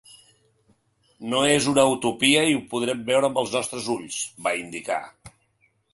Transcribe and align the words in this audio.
“No 1.33 1.41
és 1.57 1.67
una 1.73 1.83
utopia 1.97 2.41
i 2.53 2.57
ho 2.61 2.63
podrem 2.73 3.03
veure 3.11 3.29
amb 3.31 3.39
els 3.43 3.53
nostres 3.59 3.91
ulls”, 3.97 4.19
va 4.49 4.59
indicar. 4.63 4.99